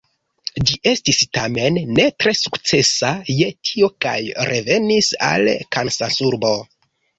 Ĝi 0.69 0.77
estis 0.91 1.19
tamen 1.37 1.77
ne 1.99 2.05
tre 2.23 2.33
sukcesa 2.39 3.13
je 3.41 3.51
tio 3.71 3.91
kaj 4.07 4.17
revenis 4.53 5.13
al 5.31 5.55
Kansasurbo. 5.79 6.57